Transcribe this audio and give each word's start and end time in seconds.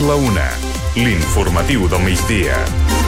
La 0.00 0.14
una. 0.14 0.48
L'informatiu 0.94 1.86
del 1.86 2.00
migdia. 2.00 2.99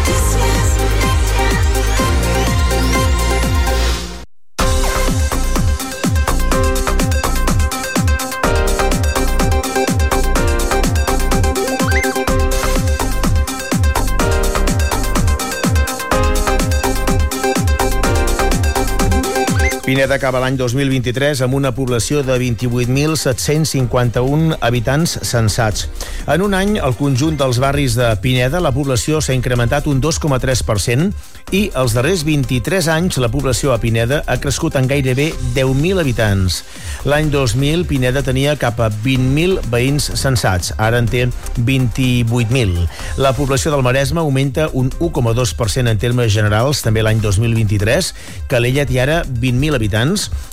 Pineda 19.93 20.17
acaba 20.17 20.41
l'any 20.41 20.55
2023 20.57 21.43
amb 21.45 21.53
una 21.59 21.75
població 21.77 22.23
de 22.25 22.33
28.751 22.41 24.57
habitants 24.65 25.21
censats. 25.29 25.85
En 26.33 26.41
un 26.41 26.57
any, 26.57 26.81
al 26.81 26.97
conjunt 26.97 27.37
dels 27.37 27.61
barris 27.61 27.93
de 28.01 28.09
Pineda, 28.25 28.65
la 28.65 28.73
població 28.73 29.21
s'ha 29.21 29.37
incrementat 29.37 29.85
un 29.93 30.01
2,3% 30.01 31.13
i 31.53 31.69
els 31.77 31.93
darrers 31.93 32.25
23 32.25 32.89
anys 32.89 33.21
la 33.21 33.29
població 33.29 33.75
a 33.75 33.79
Pineda 33.83 34.23
ha 34.25 34.39
crescut 34.41 34.73
en 34.81 34.89
gairebé 34.89 35.35
10.000 35.53 36.01
habitants. 36.01 36.65
L'any 37.05 37.29
2000, 37.29 37.85
Pineda 37.91 38.23
tenia 38.25 38.57
cap 38.57 38.81
a 38.81 38.89
20.000 38.89 39.61
veïns 39.69 40.09
censats. 40.17 40.73
Ara 40.81 40.97
en 41.03 41.09
té 41.13 41.27
28.000. 41.59 42.89
La 43.21 43.35
població 43.37 43.69
del 43.75 43.85
Maresme 43.85 44.25
augmenta 44.25 44.71
un 44.73 44.89
1,2% 44.97 45.93
en 45.93 46.01
termes 46.01 46.33
generals, 46.33 46.81
també 46.81 47.05
l'any 47.05 47.21
2023. 47.21 48.17
Calella 48.49 48.89
té 48.89 48.97
ara 49.05 49.21
20.000 49.29 49.77
habitants, 49.77 49.82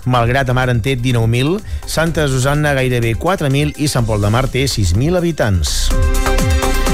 Malgrat 0.05 0.49
Mar 0.57 0.69
en 0.71 0.81
té 0.81 0.95
19.000, 0.97 1.59
Santa 1.85 2.27
Susanna 2.27 2.73
gairebé 2.77 3.13
4.000 3.19 3.77
i 3.77 3.89
Sant 3.91 4.07
Pol 4.07 4.21
de 4.21 4.31
Mar 4.33 4.47
té 4.49 4.65
6.000 4.65 5.19
habitants. 5.19 5.89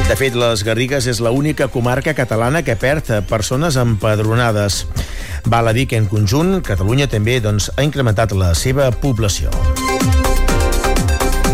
De 0.06 0.14
fet, 0.20 0.36
les 0.38 0.62
Garrigues 0.66 1.08
és 1.10 1.22
l'única 1.24 1.70
comarca 1.74 2.14
catalana 2.14 2.62
que 2.62 2.76
perd 2.78 3.10
persones 3.30 3.80
empadronades. 3.82 4.84
Val 5.50 5.70
a 5.70 5.74
dir 5.74 5.88
que 5.90 5.98
en 5.98 6.10
conjunt 6.10 6.60
Catalunya 6.66 7.10
també 7.10 7.40
doncs, 7.42 7.72
ha 7.78 7.86
incrementat 7.86 8.38
la 8.38 8.54
seva 8.58 8.92
població. 8.92 9.54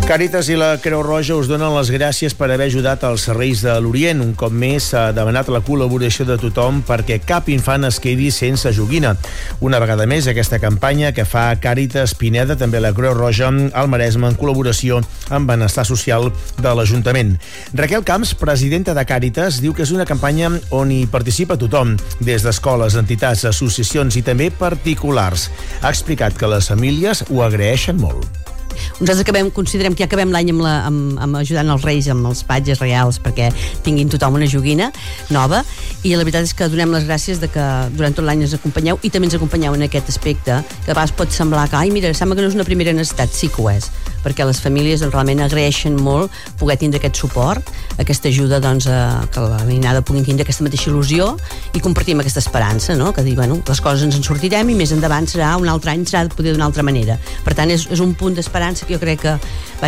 Càritas 0.01 0.49
i 0.51 0.55
la 0.59 0.73
Creu 0.81 0.99
Roja 1.05 1.35
us 1.39 1.47
donen 1.47 1.71
les 1.75 1.89
gràcies 1.93 2.33
per 2.35 2.49
haver 2.51 2.65
ajudat 2.67 3.03
als 3.07 3.23
serveis 3.27 3.61
de 3.63 3.71
l'Orient. 3.79 4.19
Un 4.23 4.33
cop 4.35 4.51
més 4.51 4.89
s'ha 4.91 5.11
demanat 5.15 5.47
la 5.53 5.61
col·laboració 5.63 6.25
de 6.27 6.35
tothom 6.41 6.81
perquè 6.87 7.19
cap 7.23 7.47
infant 7.53 7.87
es 7.87 7.99
quedi 8.03 8.27
sense 8.33 8.73
joguina. 8.75 9.13
Una 9.63 9.79
vegada 9.79 10.07
més, 10.09 10.27
aquesta 10.27 10.59
campanya 10.59 11.13
que 11.15 11.23
fa 11.23 11.45
Càritas 11.61 12.15
Pineda, 12.19 12.57
també 12.59 12.81
la 12.83 12.91
Creu 12.97 13.15
Roja, 13.15 13.47
al 13.49 13.89
Maresme, 13.93 14.27
en 14.27 14.37
col·laboració 14.41 14.99
amb 15.29 15.49
Benestar 15.49 15.85
Social 15.87 16.31
de 16.59 16.75
l'Ajuntament. 16.75 17.37
Raquel 17.77 18.03
Camps, 18.03 18.35
presidenta 18.35 18.97
de 18.97 19.07
Càritas, 19.07 19.61
diu 19.63 19.77
que 19.77 19.85
és 19.87 19.95
una 19.95 20.09
campanya 20.09 20.51
on 20.75 20.91
hi 20.91 21.05
participa 21.07 21.59
tothom, 21.61 21.95
des 22.19 22.43
d'escoles, 22.43 22.99
entitats, 22.99 23.45
associacions 23.47 24.17
i 24.17 24.25
també 24.27 24.51
particulars. 24.51 25.51
Ha 25.81 25.93
explicat 25.93 26.35
que 26.35 26.51
les 26.51 26.73
famílies 26.73 27.25
ho 27.29 27.45
agraeixen 27.47 28.01
molt. 28.01 28.50
Nosaltres 28.99 29.23
acabem, 29.25 29.51
considerem 29.53 29.95
que 29.95 30.03
ja 30.03 30.09
acabem 30.09 30.31
l'any 30.33 30.51
amb, 30.53 30.63
la, 30.65 30.75
amb, 30.89 31.19
amb 31.21 31.39
ajudant 31.41 31.71
els 31.73 31.85
reis, 31.87 32.09
amb 32.11 32.27
els 32.29 32.43
patges 32.47 32.81
reals, 32.81 33.19
perquè 33.21 33.51
tinguin 33.85 34.11
tothom 34.11 34.39
una 34.39 34.49
joguina 34.49 34.91
nova, 35.29 35.63
i 36.03 36.13
la 36.15 36.25
veritat 36.25 36.47
és 36.47 36.55
que 36.57 36.69
donem 36.71 36.93
les 36.95 37.05
gràcies 37.09 37.41
de 37.41 37.49
que 37.51 37.65
durant 37.97 38.15
tot 38.17 38.25
l'any 38.25 38.45
ens 38.45 38.55
acompanyeu 38.57 38.99
i 39.01 39.11
també 39.13 39.29
ens 39.29 39.37
acompanyeu 39.37 39.75
en 39.77 39.85
aquest 39.87 40.09
aspecte, 40.13 40.61
que 40.85 40.91
a 40.91 40.95
vegades 40.95 41.13
pot 41.17 41.33
semblar 41.33 41.67
que, 41.69 41.77
ai, 41.77 41.91
mira, 41.93 42.13
sembla 42.17 42.37
que 42.37 42.45
no 42.45 42.51
és 42.51 42.57
una 42.57 42.67
primera 42.67 42.93
necessitat, 42.95 43.33
sí 43.35 43.51
que 43.51 43.61
ho 43.61 43.69
és, 43.71 43.89
perquè 44.25 44.45
les 44.47 44.61
famílies 44.61 45.01
doncs, 45.01 45.13
realment 45.13 45.43
agraeixen 45.45 45.97
molt 46.01 46.33
poder 46.59 46.77
tindre 46.81 47.01
aquest 47.01 47.19
suport, 47.21 47.71
aquesta 48.01 48.29
ajuda 48.29 48.61
doncs, 48.63 48.87
a 48.87 49.25
que 49.31 49.43
la 49.43 49.61
veïnada 49.67 50.03
puguin 50.05 50.25
tindre 50.27 50.45
aquesta 50.45 50.65
mateixa 50.65 50.89
il·lusió 50.91 51.31
i 51.77 51.81
compartim 51.83 52.21
aquesta 52.21 52.41
esperança, 52.43 52.95
no? 52.97 53.11
que 53.13 53.25
dir, 53.25 53.35
bueno, 53.37 53.59
les 53.67 53.81
coses 53.81 54.05
ens 54.07 54.17
en 54.17 54.25
sortirem 54.25 54.69
i 54.69 54.77
més 54.77 54.93
endavant 54.95 55.27
serà 55.29 55.55
un 55.61 55.69
altre 55.71 55.93
any, 55.93 56.05
serà 56.09 56.25
de 56.27 56.35
poder 56.35 56.55
d'una 56.55 56.67
altra 56.69 56.85
manera. 56.85 57.17
Per 57.45 57.55
tant, 57.57 57.71
és, 57.73 57.87
és 57.91 58.03
un 58.03 58.13
punt 58.17 58.37
d'esperança 58.37 58.60
que 58.61 58.93
jo 58.93 58.99
crec 59.01 59.23
que 59.25 59.35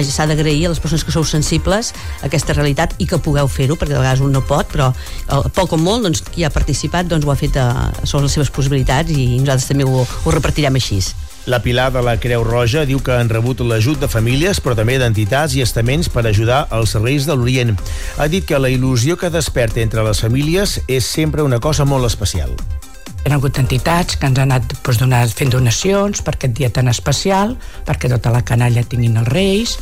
s'ha 0.04 0.28
d'agrair 0.28 0.68
a 0.68 0.74
les 0.74 0.80
persones 0.82 1.04
que 1.06 1.14
sou 1.14 1.24
sensibles 1.24 1.94
a 2.22 2.28
aquesta 2.28 2.56
realitat 2.58 2.96
i 3.00 3.08
que 3.08 3.20
pugueu 3.22 3.48
fer-ho, 3.48 3.78
perquè 3.78 3.94
de 3.94 4.02
vegades 4.02 4.24
un 4.26 4.34
no 4.34 4.42
pot, 4.46 4.68
però 4.72 4.92
el, 5.30 5.50
poc 5.54 5.74
o 5.74 5.78
molt, 5.78 6.08
doncs, 6.08 6.24
qui 6.34 6.44
ha 6.44 6.52
participat 6.54 7.08
doncs, 7.08 7.26
ho 7.26 7.32
ha 7.32 7.40
fet 7.40 7.60
a, 7.62 7.68
a 7.94 8.24
les 8.24 8.40
seves 8.40 8.50
possibilitats 8.54 9.14
i 9.14 9.38
nosaltres 9.40 9.70
també 9.70 9.86
ho, 9.86 10.04
ho 10.04 10.34
repartirem 10.34 10.82
així. 10.82 11.04
La 11.46 11.60
Pilar 11.60 11.90
de 11.92 12.00
la 12.00 12.16
Creu 12.24 12.46
Roja 12.48 12.86
diu 12.88 13.02
que 13.04 13.18
han 13.20 13.28
rebut 13.28 13.60
l'ajut 13.68 14.00
de 14.00 14.08
famílies, 14.08 14.62
però 14.64 14.78
també 14.80 14.96
d'entitats 15.02 15.58
i 15.58 15.64
estaments 15.66 16.08
per 16.08 16.24
ajudar 16.24 16.62
als 16.72 16.96
serveis 16.96 17.28
de 17.28 17.36
l'Orient. 17.36 17.76
Ha 18.16 18.30
dit 18.32 18.48
que 18.48 18.62
la 18.62 18.72
il·lusió 18.72 19.20
que 19.20 19.34
desperta 19.34 19.84
entre 19.84 20.08
les 20.08 20.24
famílies 20.24 20.80
és 20.88 21.04
sempre 21.04 21.44
una 21.44 21.60
cosa 21.60 21.84
molt 21.84 22.08
especial. 22.08 22.56
Hi 23.24 23.32
ha 23.32 23.38
hagut 23.38 23.56
entitats 23.62 24.18
que 24.20 24.28
ens 24.28 24.40
han 24.42 24.52
anat 24.52 24.66
doncs, 24.74 24.98
donat, 25.00 25.32
fent 25.32 25.54
donacions 25.54 26.20
per 26.28 26.34
aquest 26.36 26.58
dia 26.58 26.68
tan 26.76 26.92
especial, 26.92 27.54
perquè 27.88 28.10
tota 28.12 28.34
la 28.36 28.42
canalla 28.44 28.84
tinguin 28.84 29.16
els 29.22 29.30
reis, 29.32 29.78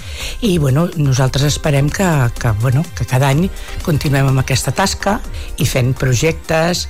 i 0.46 0.60
bueno, 0.62 0.84
nosaltres 1.02 1.48
esperem 1.50 1.90
que, 1.90 2.06
que, 2.38 2.52
bueno, 2.62 2.86
que 2.94 3.08
cada 3.10 3.32
any 3.34 3.48
continuem 3.82 4.30
amb 4.30 4.44
aquesta 4.44 4.76
tasca 4.78 5.18
i 5.58 5.66
fent 5.66 5.96
projectes 5.98 6.86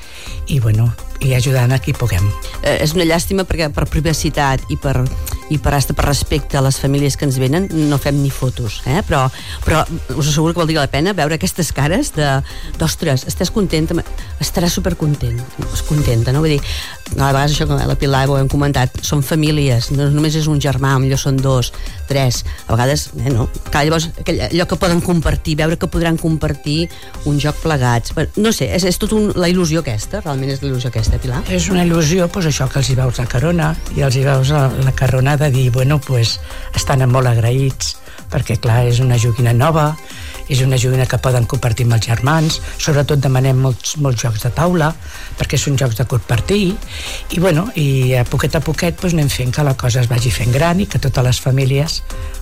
i, 0.50 0.60
bueno, 0.60 0.90
i 1.22 1.34
ajudant 1.38 1.72
a 1.72 1.80
qui 1.82 1.94
puguem. 1.94 2.26
Eh, 2.62 2.80
és 2.82 2.96
una 2.98 3.06
llàstima 3.08 3.46
perquè 3.48 3.70
per 3.74 3.88
privacitat 3.92 4.64
i 4.74 4.78
per, 4.82 4.96
i 5.54 5.60
per, 5.62 5.74
hasta 5.78 5.96
per 5.98 6.08
respecte 6.08 6.58
a 6.58 6.64
les 6.66 6.80
famílies 6.82 7.18
que 7.18 7.28
ens 7.28 7.38
venen 7.42 7.68
no 7.90 8.00
fem 8.02 8.22
ni 8.22 8.32
fotos, 8.34 8.82
eh? 8.90 9.02
però, 9.08 9.26
però 9.66 9.84
us 10.16 10.28
asseguro 10.28 10.54
que 10.56 10.64
valdria 10.64 10.82
la 10.82 10.92
pena 10.92 11.16
veure 11.18 11.38
aquestes 11.38 11.72
cares 11.76 12.14
de, 12.18 12.30
d'ostres, 12.80 13.28
estàs 13.30 13.54
contenta? 13.54 13.98
Estaràs 14.42 14.78
supercontent, 14.80 15.40
contenta, 15.88 16.34
no? 16.34 16.42
Vull 16.44 16.58
dir, 16.58 16.62
a 17.18 17.32
vegades 17.32 17.54
això 17.54 17.68
la 17.68 17.98
Pilar 18.00 18.24
ho 18.30 18.38
hem 18.40 18.48
comentat, 18.52 19.02
són 19.06 19.24
famílies, 19.26 19.90
no 19.96 20.08
només 20.14 20.36
és 20.40 20.48
un 20.48 20.62
germà, 20.64 20.94
millor 21.02 21.20
són 21.20 21.38
dos, 21.42 21.72
tres, 22.08 22.42
a 22.68 22.74
vegades, 22.74 23.10
eh, 23.20 23.30
no? 23.34 23.48
Clar, 23.70 23.84
llavors, 23.88 24.10
allò 24.24 24.68
que 24.68 24.80
poden 24.80 25.02
compartir, 25.04 25.58
veure 25.60 25.78
que 25.78 25.90
podran 25.92 26.18
compartir 26.22 26.90
un 27.30 27.40
joc 27.40 27.60
plegats, 27.64 28.16
no 28.38 28.54
sé, 28.56 28.72
és, 28.76 28.88
és 28.88 29.00
tot 29.02 29.16
un, 29.18 29.32
la 29.36 29.52
il·lusió 29.52 29.84
aquesta, 29.84 30.24
realment 30.24 30.54
és 30.56 30.64
la 30.64 30.72
il·lusió 30.72 30.92
aquesta 30.92 31.20
Pilar? 31.22 31.44
És 31.52 31.70
una 31.74 31.86
il·lusió, 31.88 32.30
doncs, 32.32 32.52
això 32.52 32.70
que 32.72 32.80
els 32.82 32.92
hi 32.92 32.98
veus 33.00 33.20
la 33.20 33.28
carona 33.30 33.74
i 33.98 34.06
els 34.08 34.18
hi 34.18 34.26
veus 34.28 34.54
la, 34.56 34.68
la 34.86 34.96
carona 34.96 35.38
de 35.40 35.52
dir, 35.54 35.70
bueno, 35.76 36.00
pues, 36.00 36.38
estan 36.76 37.04
molt 37.12 37.28
agraïts, 37.28 37.98
perquè, 38.32 38.58
clar, 38.64 38.86
és 38.88 39.02
una 39.04 39.20
joguina 39.20 39.54
nova, 39.54 39.92
és 40.52 40.62
una 40.66 40.78
joguina 40.80 41.08
que 41.08 41.20
poden 41.24 41.48
compartir 41.50 41.88
amb 41.88 41.96
els 41.96 42.08
germans, 42.10 42.60
sobretot 42.76 43.22
demanem 43.24 43.62
molts, 43.64 43.96
molts 44.04 44.26
jocs 44.26 44.44
de 44.44 44.52
taula, 44.56 44.92
perquè 45.40 45.60
són 45.60 45.80
jocs 45.80 45.98
de 46.02 46.08
compartir, 46.12 46.76
i, 47.32 47.40
bueno, 47.40 47.70
i 47.80 48.14
a 48.20 48.26
poquet 48.28 48.60
a 48.60 48.64
poquet 48.64 49.00
doncs, 49.00 49.16
anem 49.16 49.32
fent 49.32 49.56
que 49.56 49.66
la 49.66 49.78
cosa 49.80 50.04
es 50.04 50.12
vagi 50.12 50.34
fent 50.34 50.52
gran 50.52 50.84
i 50.84 50.90
que 50.92 51.00
totes 51.00 51.28
les 51.30 51.42
famílies 51.42 52.02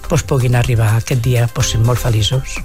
doncs, 0.09 0.25
puguin 0.25 0.57
arribar 0.57 0.95
aquest 0.97 1.21
dia 1.25 1.47
doncs, 1.53 1.75
sent 1.75 1.85
molt 1.85 2.01
feliços. 2.01 2.59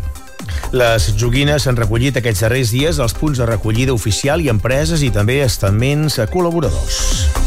Les 0.75 1.13
joguines 1.21 1.65
s'han 1.65 1.79
recollit 1.79 2.19
aquests 2.21 2.45
darrers 2.45 2.75
dies 2.75 3.01
als 3.01 3.17
punts 3.17 3.41
de 3.41 3.49
recollida 3.49 3.95
oficial 3.97 4.43
i 4.45 4.51
empreses 4.53 5.05
i 5.05 5.13
també 5.15 5.43
estaments 5.45 6.21
col·laboradors. 6.33 7.44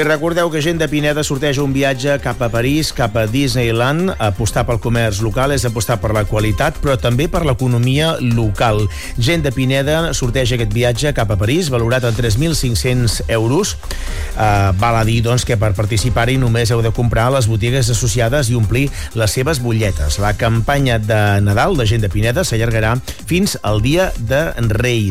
I 0.00 0.04
recordeu 0.06 0.48
que 0.48 0.62
gent 0.64 0.78
de 0.80 0.86
Pineda 0.88 1.20
sorteja 1.20 1.60
un 1.60 1.74
viatge 1.76 2.14
cap 2.24 2.38
a 2.40 2.46
París, 2.48 2.88
cap 2.96 3.18
a 3.20 3.26
Disneyland. 3.28 4.14
Apostar 4.16 4.62
pel 4.64 4.78
comerç 4.80 5.18
local 5.20 5.52
és 5.52 5.66
apostar 5.68 5.98
per 6.00 6.14
la 6.16 6.22
qualitat, 6.24 6.78
però 6.80 6.94
també 6.96 7.26
per 7.28 7.42
l'economia 7.44 8.14
local. 8.22 8.80
Gent 9.20 9.44
de 9.44 9.52
Pineda 9.52 10.14
sorteja 10.16 10.56
aquest 10.56 10.72
viatge 10.72 11.12
cap 11.12 11.28
a 11.28 11.36
París, 11.36 11.68
valorat 11.68 12.08
en 12.08 12.16
3.500 12.16 13.28
euros. 13.28 13.74
Uh, 14.40 14.72
val 14.80 14.96
a 15.02 15.04
dir, 15.04 15.20
doncs, 15.26 15.44
que 15.44 15.60
per 15.60 15.74
participar-hi 15.76 16.40
només 16.40 16.72
heu 16.72 16.80
de 16.80 16.96
comprar 16.96 17.28
les 17.36 17.50
botigues 17.50 17.92
associades 17.92 18.48
i 18.48 18.56
omplir 18.56 18.88
les 19.12 19.36
seves 19.36 19.60
butlletes. 19.60 20.16
La 20.16 20.32
campanya 20.32 20.96
de 20.96 21.42
Nadal 21.44 21.76
de 21.76 21.84
gent 21.84 22.00
de 22.00 22.08
Pineda 22.08 22.48
s'allargarà 22.48 22.96
fins 23.28 23.60
al 23.60 23.84
dia 23.84 24.14
de 24.16 24.46
Rei. 24.80 25.10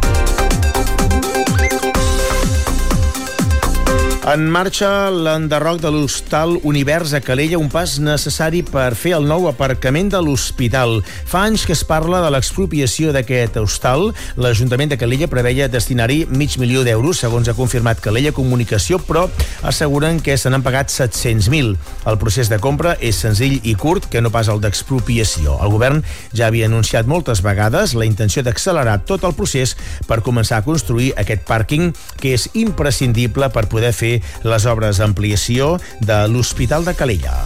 En 4.29 4.43
marxa 4.53 5.09
l'enderroc 5.09 5.79
de 5.81 5.89
l'hostal 5.89 6.59
Univers 6.61 7.15
a 7.17 7.19
Calella, 7.25 7.57
un 7.57 7.69
pas 7.73 7.95
necessari 7.97 8.59
per 8.61 8.91
fer 8.93 9.15
el 9.17 9.23
nou 9.25 9.47
aparcament 9.49 10.11
de 10.13 10.19
l'hospital. 10.21 10.99
Fa 11.25 11.47
anys 11.47 11.63
que 11.65 11.73
es 11.73 11.81
parla 11.87 12.19
de 12.21 12.29
l'expropiació 12.29 13.09
d'aquest 13.15 13.57
hostal. 13.57 14.11
L'Ajuntament 14.37 14.91
de 14.91 14.99
Calella 15.01 15.29
preveia 15.31 15.65
destinar-hi 15.73 16.27
mig 16.29 16.59
milió 16.61 16.83
d'euros, 16.85 17.23
segons 17.23 17.49
ha 17.49 17.55
confirmat 17.57 18.03
Calella 18.05 18.33
Comunicació, 18.35 18.99
però 19.01 19.23
asseguren 19.65 20.21
que 20.21 20.37
se 20.37 20.53
n'han 20.53 20.61
pagat 20.67 20.93
700.000. 20.93 21.73
El 22.05 22.21
procés 22.21 22.53
de 22.53 22.61
compra 22.61 22.99
és 23.01 23.17
senzill 23.25 23.57
i 23.63 23.73
curt, 23.73 24.11
que 24.13 24.21
no 24.21 24.29
pas 24.29 24.53
el 24.53 24.61
d'expropiació. 24.61 25.57
El 25.57 25.73
govern 25.73 26.03
ja 26.37 26.51
havia 26.51 26.69
anunciat 26.69 27.09
moltes 27.09 27.41
vegades 27.41 27.97
la 27.97 28.05
intenció 28.05 28.45
d'accelerar 28.45 28.99
tot 29.09 29.25
el 29.25 29.33
procés 29.33 29.73
per 30.05 30.21
començar 30.21 30.61
a 30.61 30.67
construir 30.69 31.15
aquest 31.17 31.49
pàrquing, 31.49 31.95
que 32.21 32.37
és 32.37 32.45
imprescindible 32.53 33.49
per 33.49 33.65
poder 33.73 33.95
fer 33.97 34.19
les 34.44 34.68
obres 34.69 35.01
d'ampliació 35.01 35.77
de 36.01 36.24
l'Hospital 36.31 36.86
de 36.88 36.95
Calella. 36.98 37.39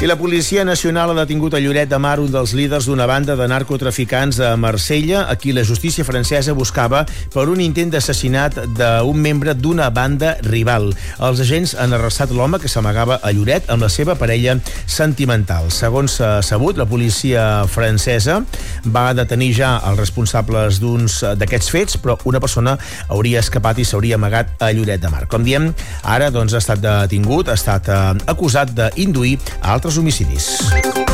I 0.00 0.06
la 0.06 0.16
Policia 0.16 0.64
Nacional 0.64 1.10
ha 1.12 1.14
detingut 1.18 1.52
a 1.52 1.58
Lloret 1.60 1.90
de 1.90 1.98
Mar 2.00 2.22
un 2.22 2.30
dels 2.32 2.54
líders 2.56 2.86
d'una 2.88 3.04
banda 3.04 3.34
de 3.36 3.44
narcotraficants 3.52 4.38
a 4.40 4.54
Marsella, 4.56 5.26
a 5.28 5.34
qui 5.36 5.52
la 5.52 5.60
justícia 5.60 6.06
francesa 6.08 6.54
buscava 6.56 7.02
per 7.34 7.50
un 7.52 7.60
intent 7.60 7.92
d'assassinat 7.92 8.56
d'un 8.78 9.20
membre 9.20 9.52
d'una 9.52 9.90
banda 9.92 10.38
rival. 10.46 10.88
Els 11.20 11.42
agents 11.44 11.74
han 11.76 11.92
arrestat 11.92 12.32
l'home 12.32 12.56
que 12.62 12.70
s'amagava 12.72 13.18
a 13.20 13.32
Lloret 13.36 13.68
amb 13.68 13.84
la 13.84 13.90
seva 13.92 14.14
parella 14.16 14.54
sentimental. 14.86 15.68
Segons 15.68 16.16
s'ha 16.16 16.30
sabut, 16.40 16.80
la 16.80 16.88
policia 16.88 17.66
francesa 17.68 18.38
va 18.88 19.04
detenir 19.12 19.50
ja 19.60 19.74
els 19.84 20.00
responsables 20.00 20.80
d'uns 20.80 21.18
d'aquests 21.36 21.70
fets, 21.76 22.00
però 22.00 22.16
una 22.24 22.40
persona 22.40 22.78
hauria 23.12 23.44
escapat 23.44 23.84
i 23.84 23.84
s'hauria 23.84 24.16
amagat 24.16 24.56
a 24.64 24.72
Lloret 24.72 25.04
de 25.04 25.12
Mar. 25.12 25.26
Com 25.28 25.44
diem, 25.44 25.68
ara 26.08 26.32
doncs, 26.32 26.56
ha 26.56 26.64
estat 26.64 26.80
detingut, 26.88 27.52
ha 27.52 27.60
estat 27.60 27.92
eh, 27.92 28.00
acusat 28.32 28.72
d'induir 28.72 29.36
altres 29.60 29.89
altres 29.90 29.98
homicidis 29.98 31.09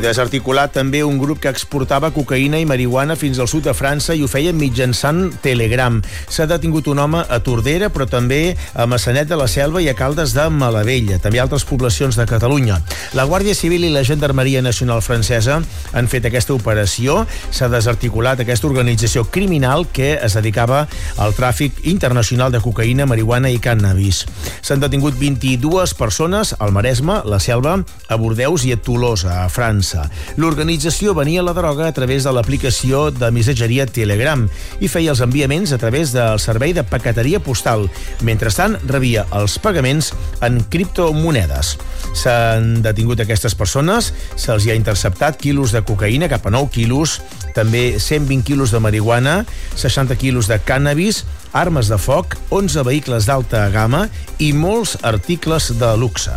desarticulat 0.00 0.72
també 0.72 1.02
un 1.04 1.18
grup 1.20 1.40
que 1.42 1.50
exportava 1.52 2.10
cocaïna 2.14 2.58
i 2.60 2.66
marihuana 2.68 3.16
fins 3.18 3.38
al 3.40 3.48
sud 3.50 3.64
de 3.66 3.74
França 3.76 4.14
i 4.14 4.22
ho 4.24 4.28
feia 4.30 4.52
mitjançant 4.56 5.32
Telegram. 5.44 5.98
S'ha 6.28 6.46
detingut 6.50 6.86
un 6.92 7.00
home 7.02 7.20
a 7.20 7.38
Tordera, 7.44 7.90
però 7.90 8.06
també 8.08 8.56
a 8.74 8.86
Massanet 8.90 9.28
de 9.28 9.38
la 9.40 9.48
Selva 9.50 9.82
i 9.82 9.88
a 9.90 9.94
Caldes 9.98 10.34
de 10.36 10.46
Malavella, 10.52 11.18
també 11.18 11.40
altres 11.42 11.66
poblacions 11.68 12.16
de 12.16 12.26
Catalunya. 12.30 12.78
La 13.18 13.26
Guàrdia 13.26 13.56
Civil 13.58 13.88
i 13.88 13.92
la 13.92 14.04
Gendarmeria 14.06 14.62
Nacional 14.62 15.02
Francesa 15.02 15.58
han 15.92 16.10
fet 16.12 16.28
aquesta 16.30 16.54
operació. 16.54 17.24
S'ha 17.50 17.70
desarticulat 17.72 18.40
aquesta 18.44 18.70
organització 18.70 19.26
criminal 19.26 19.88
que 19.90 20.12
es 20.22 20.38
dedicava 20.38 20.84
al 21.18 21.34
tràfic 21.34 21.82
internacional 21.90 22.54
de 22.54 22.62
cocaïna, 22.62 23.08
marihuana 23.10 23.50
i 23.50 23.58
cannabis. 23.58 24.22
S'han 24.62 24.80
detingut 24.84 25.18
22 25.18 25.96
persones 25.98 26.54
al 26.58 26.70
Maresme, 26.72 27.20
la 27.26 27.42
Selva, 27.42 27.80
a 28.08 28.20
Bordeus 28.20 28.68
i 28.68 28.76
a 28.76 28.78
Tolosa, 28.78 29.42
a 29.42 29.48
França. 29.50 29.89
França. 29.90 30.10
L'organització 30.36 31.14
venia 31.14 31.42
la 31.42 31.54
droga 31.54 31.88
a 31.88 31.92
través 31.92 32.24
de 32.24 32.32
l'aplicació 32.32 33.10
de 33.10 33.30
missatgeria 33.34 33.86
Telegram 33.86 34.46
i 34.80 34.88
feia 34.88 35.10
els 35.12 35.22
enviaments 35.24 35.72
a 35.72 35.78
través 35.78 36.12
del 36.14 36.38
servei 36.40 36.72
de 36.72 36.84
paqueteria 36.84 37.40
postal. 37.40 37.88
Mentrestant, 38.22 38.78
rebia 38.86 39.26
els 39.36 39.58
pagaments 39.58 40.12
en 40.46 40.60
criptomonedes. 40.70 41.76
S'han 42.14 42.82
detingut 42.84 43.20
aquestes 43.20 43.54
persones, 43.54 44.12
se'ls 44.36 44.66
hi 44.66 44.72
ha 44.72 44.78
interceptat 44.78 45.40
quilos 45.40 45.74
de 45.74 45.82
cocaïna, 45.82 46.30
cap 46.30 46.46
a 46.46 46.54
9 46.54 46.70
quilos, 46.74 47.20
també 47.54 47.98
120 47.98 48.46
quilos 48.46 48.70
de 48.70 48.80
marihuana, 48.80 49.44
60 49.76 50.16
quilos 50.20 50.50
de 50.50 50.60
cannabis, 50.62 51.24
armes 51.52 51.90
de 51.90 51.98
foc, 51.98 52.38
11 52.50 52.86
vehicles 52.86 53.26
d'alta 53.26 53.66
gamma 53.74 54.06
i 54.38 54.52
molts 54.54 54.96
articles 55.02 55.72
de 55.78 55.96
luxe. 55.98 56.34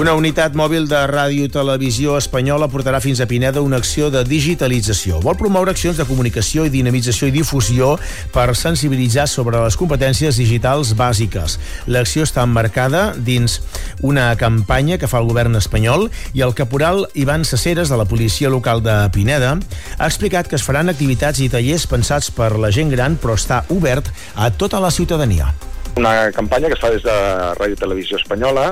Una 0.00 0.14
unitat 0.16 0.54
mòbil 0.56 0.86
de 0.88 0.98
ràdio 1.10 1.44
televisió 1.52 2.14
espanyola 2.16 2.70
portarà 2.72 3.02
fins 3.04 3.18
a 3.20 3.26
Pineda 3.28 3.60
una 3.60 3.76
acció 3.76 4.06
de 4.08 4.22
digitalització. 4.24 5.18
Vol 5.20 5.36
promoure 5.36 5.74
accions 5.74 5.98
de 6.00 6.06
comunicació 6.08 6.64
i 6.64 6.72
dinamització 6.72 7.28
i 7.28 7.34
difusió 7.34 7.90
per 8.32 8.54
sensibilitzar 8.56 9.26
sobre 9.28 9.60
les 9.60 9.76
competències 9.76 10.40
digitals 10.40 10.94
bàsiques. 10.96 11.58
L'acció 11.84 12.24
està 12.24 12.46
emmarcada 12.48 13.10
dins 13.12 13.58
una 14.00 14.30
campanya 14.40 14.96
que 14.96 15.10
fa 15.10 15.20
el 15.20 15.28
govern 15.28 15.60
espanyol 15.60 16.08
i 16.32 16.46
el 16.48 16.56
caporal 16.56 17.04
Ivan 17.12 17.44
Saceres 17.44 17.92
de 17.92 18.00
la 18.00 18.08
policia 18.08 18.48
local 18.48 18.80
de 18.80 18.96
Pineda 19.12 19.58
ha 19.98 20.08
explicat 20.08 20.48
que 20.48 20.56
es 20.56 20.64
faran 20.64 20.88
activitats 20.88 21.44
i 21.44 21.52
tallers 21.52 21.84
pensats 21.84 22.32
per 22.32 22.54
la 22.56 22.72
gent 22.72 22.88
gran 22.88 23.20
però 23.20 23.36
està 23.36 23.66
obert 23.68 24.08
a 24.32 24.48
tota 24.48 24.80
la 24.80 24.88
ciutadania. 24.88 25.52
Una 26.00 26.30
campanya 26.32 26.68
que 26.70 26.78
es 26.78 26.80
fa 26.80 26.88
des 26.88 27.04
de 27.04 27.20
Ràdio 27.58 27.76
Televisió 27.76 28.16
Espanyola 28.16 28.70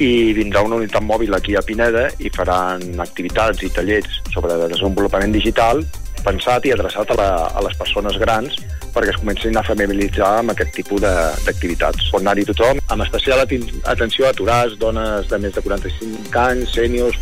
i 0.00 0.32
vindrà 0.36 0.62
una 0.64 0.78
unitat 0.80 1.04
mòbil 1.04 1.34
aquí 1.36 1.56
a 1.56 1.62
Pineda 1.66 2.06
i 2.22 2.30
faran 2.32 3.00
activitats 3.04 3.64
i 3.66 3.72
tallers 3.74 4.22
sobre 4.32 4.56
desenvolupament 4.70 5.34
digital 5.34 5.82
pensat 6.22 6.64
i 6.66 6.72
adreçat 6.72 7.10
a, 7.12 7.18
la, 7.18 7.28
a 7.50 7.64
les 7.66 7.76
persones 7.76 8.16
grans 8.22 8.56
perquè 8.92 9.12
es 9.12 9.20
comencin 9.20 9.56
a 9.56 9.64
familiaritzar 9.66 10.30
amb 10.42 10.52
aquest 10.52 10.74
tipus 10.76 11.00
d'activitats. 11.02 12.10
Pot 12.12 12.20
anar-hi 12.20 12.44
tothom, 12.50 12.80
amb 12.92 13.04
especial 13.06 13.40
atenció 13.40 14.26
a 14.28 14.32
aturats, 14.34 14.76
dones 14.80 15.30
de 15.30 15.38
més 15.40 15.54
de 15.56 15.64
45 15.64 16.42
anys, 16.44 16.74
sèniors, 16.76 17.16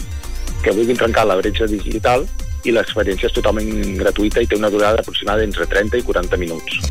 que 0.65 0.75
vulguin 0.77 0.99
trencar 0.99 1.29
la 1.31 1.39
bretxa 1.39 1.71
digital 1.71 2.27
i 2.67 2.75
l'experiència 2.75 3.31
és 3.31 3.37
totalment 3.37 3.71
gratuïta 4.03 4.43
i 4.43 4.51
té 4.51 4.59
una 4.59 4.73
durada 4.73 5.01
aproximada 5.01 5.47
entre 5.47 5.69
30 5.71 6.03
i 6.03 6.05
40 6.11 6.43
minuts. 6.43 6.83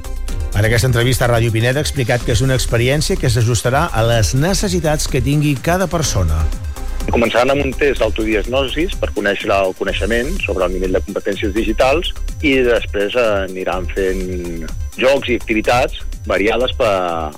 En 0.57 0.66
aquesta 0.66 0.90
entrevista 0.90 1.28
a 1.28 1.30
Ràdio 1.30 1.54
Pineda 1.54 1.80
ha 1.80 1.86
explicat 1.86 2.24
que 2.25 2.34
és 2.34 2.42
una 2.42 2.56
experiència 2.57 3.19
que 3.19 3.30
s'ajustarà 3.30 3.86
a 3.94 4.01
les 4.07 4.34
necessitats 4.34 5.06
que 5.07 5.22
tingui 5.22 5.54
cada 5.62 5.86
persona. 5.88 6.40
Començaran 7.13 7.54
amb 7.54 7.63
un 7.68 7.72
test 7.78 8.01
d'autodiagnosis 8.01 8.96
per 9.00 9.12
conèixer 9.16 9.50
el 9.54 9.74
coneixement 9.78 10.34
sobre 10.44 10.66
el 10.66 10.75
nivell 10.75 10.98
de 10.98 11.04
competències 11.06 11.54
digitals 11.56 12.12
i 12.42 12.60
després 12.66 13.16
aniran 13.22 13.88
fent 13.94 14.68
jocs 14.98 15.30
i 15.30 15.40
activitats 15.40 16.01
variades 16.30 16.74
per, 16.78 17.31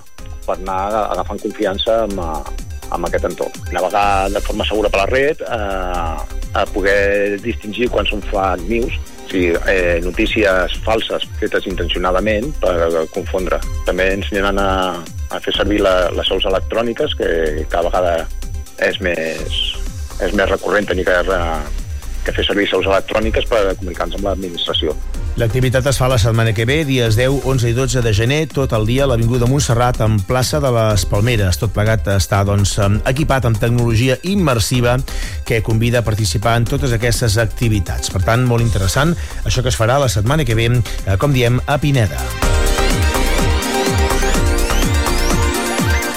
per 0.47 0.57
anar 0.57 0.81
agafant 1.11 1.39
confiança 1.43 2.01
amb, 2.07 2.19
amb 2.91 3.07
aquest 3.07 3.27
entorn. 3.31 3.55
Navegar 3.75 4.29
de 4.33 4.41
forma 4.43 4.67
segura 4.67 4.91
per 4.91 5.03
la 5.03 5.09
red, 5.11 5.43
eh, 5.45 6.39
a 6.51 6.65
poder 6.73 7.39
distingir 7.43 7.87
quan 7.91 8.07
són 8.07 8.23
fake 8.31 8.67
news, 8.67 8.97
sigui, 9.31 9.51
eh, 9.71 9.99
notícies 10.03 10.77
falses 10.85 11.25
fetes 11.39 11.67
intencionadament 11.69 12.51
per 12.61 12.75
confondre. 13.15 13.61
També 13.87 14.11
ensenyaran 14.17 14.59
a, 14.61 14.71
a 15.31 15.41
fer 15.43 15.55
servir 15.55 15.81
la, 15.85 15.95
les 16.15 16.27
sols 16.27 16.47
electròniques, 16.49 17.15
que 17.19 17.29
cada 17.71 17.89
vegada 17.89 18.15
és 18.87 18.99
més, 19.03 19.61
és 20.21 20.35
més 20.37 20.49
recurrent 20.49 20.89
tenir 20.89 21.05
que, 21.07 21.17
que 22.25 22.35
fer 22.37 22.45
servir 22.47 22.67
seus 22.69 22.89
electròniques 22.89 23.47
per 23.49 23.63
comunicar-nos 23.79 24.19
amb 24.19 24.31
l'administració. 24.31 24.95
L'activitat 25.39 25.85
es 25.87 25.97
fa 25.97 26.09
la 26.11 26.17
setmana 26.19 26.51
que 26.51 26.65
ve, 26.67 26.81
dies 26.85 27.15
10, 27.15 27.45
11 27.47 27.69
i 27.71 27.75
12 27.77 28.01
de 28.03 28.11
gener, 28.13 28.41
tot 28.51 28.73
el 28.75 28.85
dia 28.89 29.05
a 29.05 29.07
l'Avinguda 29.07 29.47
Montserrat, 29.47 30.01
en 30.03 30.19
plaça 30.27 30.59
de 30.59 30.71
les 30.75 31.05
Palmeres. 31.07 31.59
Tot 31.61 31.71
plegat 31.71 32.09
està 32.11 32.43
doncs, 32.47 32.75
equipat 33.07 33.47
amb 33.47 33.59
tecnologia 33.61 34.19
immersiva 34.27 34.97
que 35.47 35.63
convida 35.63 36.03
a 36.03 36.07
participar 36.07 36.57
en 36.59 36.67
totes 36.67 36.91
aquestes 36.97 37.39
activitats. 37.41 38.11
Per 38.11 38.23
tant, 38.27 38.43
molt 38.43 38.65
interessant 38.65 39.15
això 39.45 39.63
que 39.63 39.71
es 39.71 39.79
farà 39.79 40.01
la 40.03 40.11
setmana 40.11 40.45
que 40.45 40.57
ve, 40.59 40.67
eh, 40.71 41.17
com 41.17 41.31
diem, 41.31 41.63
a 41.65 41.79
Pineda. 41.79 42.19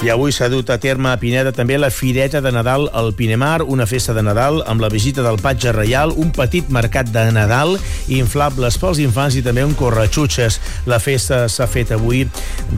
I 0.05 0.09
avui 0.13 0.29
s'ha 0.29 0.51
dut 0.53 0.69
a 0.69 0.75
terme 0.77 1.09
a 1.09 1.17
Pineda 1.17 1.49
també 1.49 1.79
la 1.79 1.87
Fireta 1.89 2.37
de 2.37 2.51
Nadal 2.53 2.83
al 2.93 3.15
Pinemar, 3.17 3.63
una 3.65 3.87
festa 3.89 4.13
de 4.13 4.21
Nadal 4.21 4.59
amb 4.69 4.83
la 4.83 4.89
visita 4.93 5.23
del 5.25 5.39
patge 5.41 5.71
reial, 5.73 6.11
un 6.13 6.29
petit 6.29 6.67
mercat 6.69 7.09
de 7.09 7.23
Nadal, 7.33 7.73
inflables 8.13 8.77
pels 8.77 9.01
infants 9.01 9.33
i 9.33 9.41
també 9.41 9.63
un 9.65 9.73
corretxutxes. 9.73 10.59
La 10.85 10.99
festa 11.01 11.47
s'ha 11.49 11.65
fet 11.65 11.95
avui 11.95 12.21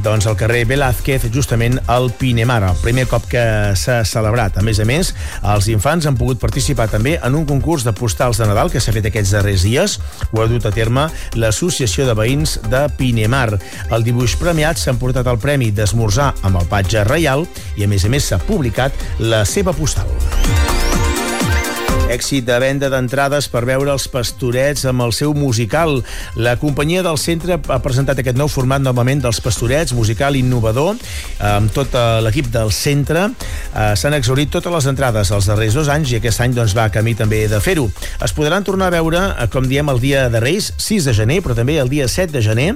doncs, 0.06 0.24
al 0.24 0.38
carrer 0.40 0.62
Velázquez, 0.70 1.26
justament 1.34 1.76
al 1.92 2.08
Pinemar, 2.16 2.62
el 2.70 2.80
primer 2.80 3.10
cop 3.12 3.28
que 3.28 3.44
s'ha 3.76 3.98
celebrat. 4.08 4.62
A 4.62 4.64
més 4.64 4.80
a 4.80 4.88
més, 4.88 5.12
els 5.44 5.68
infants 5.74 6.08
han 6.08 6.16
pogut 6.16 6.40
participar 6.40 6.88
també 6.94 7.18
en 7.20 7.36
un 7.36 7.44
concurs 7.50 7.84
de 7.84 7.92
postals 7.92 8.40
de 8.40 8.48
Nadal 8.48 8.72
que 8.72 8.80
s'ha 8.80 8.96
fet 8.96 9.12
aquests 9.12 9.36
darrers 9.36 9.68
dies. 9.68 9.98
Ho 10.32 10.46
ha 10.46 10.48
dut 10.48 10.64
a 10.64 10.72
terme 10.72 11.10
l'Associació 11.36 12.08
de 12.08 12.16
Veïns 12.16 12.56
de 12.72 12.86
Pinemar. 12.96 13.60
El 13.92 14.08
dibuix 14.08 14.40
premiat 14.40 14.80
s'ha 14.80 14.96
portat 14.96 15.28
el 15.28 15.44
premi 15.44 15.74
d'esmorzar 15.76 16.32
amb 16.48 16.64
el 16.64 16.72
patge 16.72 17.04
reial 17.04 17.17
reial 17.18 17.48
i, 17.76 17.84
a 17.84 17.92
més 17.92 18.06
a 18.06 18.14
més, 18.14 18.30
s'ha 18.30 18.42
publicat 18.48 19.06
la 19.20 19.44
seva 19.50 19.76
postal. 19.76 20.67
Èxit 22.08 22.46
de 22.48 22.56
venda 22.64 22.88
d'entrades 22.88 23.50
per 23.52 23.66
veure 23.68 23.92
els 23.92 24.06
pastorets 24.08 24.86
amb 24.88 25.04
el 25.04 25.12
seu 25.12 25.34
musical. 25.36 25.98
La 26.40 26.54
companyia 26.56 27.02
del 27.04 27.18
centre 27.20 27.58
ha 27.60 27.80
presentat 27.84 28.22
aquest 28.22 28.38
nou 28.40 28.48
format 28.48 28.80
novament 28.80 29.20
dels 29.26 29.42
pastorets, 29.44 29.92
musical 29.92 30.38
innovador, 30.40 30.96
amb 31.44 31.74
tot 31.76 31.92
eh, 32.00 32.04
l'equip 32.24 32.48
del 32.54 32.72
centre. 32.72 33.26
Eh, 33.28 33.90
s'han 34.00 34.16
exaurit 34.16 34.48
totes 34.54 34.72
les 34.72 34.88
entrades 34.88 35.34
els 35.36 35.50
darrers 35.52 35.76
dos 35.76 35.90
anys 35.92 36.14
i 36.14 36.22
aquest 36.22 36.46
any 36.46 36.56
doncs, 36.56 36.78
va 36.78 36.86
a 36.88 36.94
camí 36.96 37.12
també 37.12 37.42
de 37.52 37.60
fer-ho. 37.60 37.90
Es 38.24 38.32
podran 38.32 38.64
tornar 38.64 38.88
a 38.88 38.96
veure, 38.96 39.26
eh, 39.34 39.50
com 39.52 39.68
diem, 39.68 39.92
el 39.92 40.00
dia 40.00 40.30
de 40.32 40.40
Reis, 40.40 40.72
6 40.80 41.10
de 41.12 41.18
gener, 41.20 41.42
però 41.44 41.60
també 41.60 41.76
el 41.76 41.92
dia 41.92 42.08
7 42.08 42.32
de 42.32 42.46
gener, 42.46 42.70